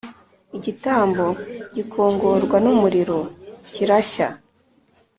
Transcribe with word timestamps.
igitambo 0.57 1.25
gikongorwa 1.75 2.57
n 2.63 2.67
umuriro 2.73 3.19
cyirashya 3.71 4.27